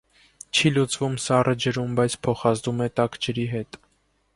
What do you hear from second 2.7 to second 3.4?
է տաք